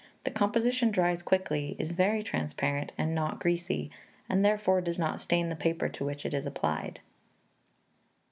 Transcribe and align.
The 0.23 0.31
composition 0.31 0.89
dries 0.89 1.21
quickly, 1.21 1.75
is 1.77 1.91
very 1.91 2.23
transparent, 2.23 2.91
and 2.97 3.13
not 3.13 3.39
greasy, 3.39 3.91
and 4.27 4.43
therefore, 4.43 4.81
does 4.81 4.97
not 4.97 5.21
stain 5.21 5.49
the 5.49 5.55
paper 5.55 5.89
to 5.89 6.03
which 6.03 6.25
it 6.25 6.33
is 6.33 6.47
applied. 6.47 7.01